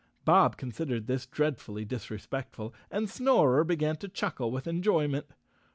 [0.25, 5.27] Bob considered this dreadfully disrespect¬ ful, and Snorer began to chuckle with enjoyment.